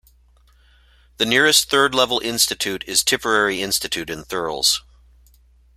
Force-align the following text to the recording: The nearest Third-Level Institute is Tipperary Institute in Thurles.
The 1.17 1.27
nearest 1.27 1.69
Third-Level 1.69 2.21
Institute 2.23 2.83
is 2.87 3.03
Tipperary 3.03 3.61
Institute 3.61 4.09
in 4.09 4.23
Thurles. 4.23 4.81